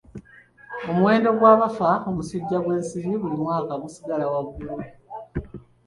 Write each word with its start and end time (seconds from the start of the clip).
Omuwendo 0.89 1.29
gw'abafa 1.39 1.91
omusujja 2.09 2.57
gw'ensiri 2.63 3.11
buli 3.21 3.35
mwaka 3.43 3.73
gusigala 3.83 4.25
waggulu. 4.31 4.75